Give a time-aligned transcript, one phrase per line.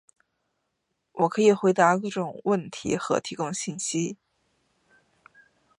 [1.11, 4.17] 我可以回答各种问题和提供信息。